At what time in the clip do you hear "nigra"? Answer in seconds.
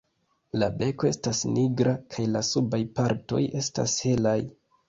1.57-1.93